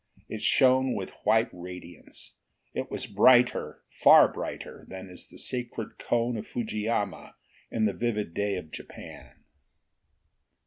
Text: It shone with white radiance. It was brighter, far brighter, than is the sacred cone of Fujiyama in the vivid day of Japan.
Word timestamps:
It 0.27 0.41
shone 0.41 0.95
with 0.95 1.11
white 1.25 1.51
radiance. 1.53 2.33
It 2.73 2.89
was 2.89 3.05
brighter, 3.05 3.83
far 4.01 4.27
brighter, 4.27 4.83
than 4.89 5.11
is 5.11 5.27
the 5.27 5.37
sacred 5.37 5.99
cone 5.99 6.37
of 6.37 6.47
Fujiyama 6.47 7.35
in 7.69 7.85
the 7.85 7.93
vivid 7.93 8.33
day 8.33 8.55
of 8.55 8.71
Japan. 8.71 9.43